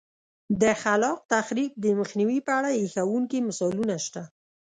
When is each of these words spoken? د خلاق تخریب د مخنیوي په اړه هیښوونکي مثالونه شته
د 0.61 0.63
خلاق 0.81 1.17
تخریب 1.33 1.71
د 1.83 1.85
مخنیوي 1.99 2.39
په 2.47 2.51
اړه 2.57 2.69
هیښوونکي 2.79 3.39
مثالونه 3.47 3.95
شته 4.05 4.23